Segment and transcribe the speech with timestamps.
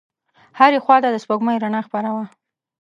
[0.59, 2.25] هرې خواته د سپوږمۍ رڼا خپره وه.